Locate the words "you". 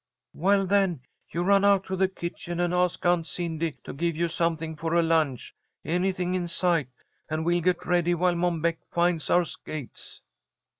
1.29-1.43, 4.15-4.29